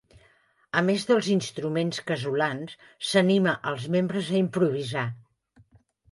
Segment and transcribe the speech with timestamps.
[0.79, 2.73] A més dels instruments casolans
[3.09, 5.05] s'anima els membres a improvisar.